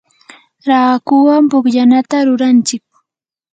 raakuwan 0.67 1.43
pukllanata 1.51 2.17
ruranchik. 2.27 2.83